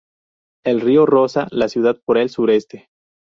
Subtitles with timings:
[0.65, 2.89] El río roza la ciudad por el sureste.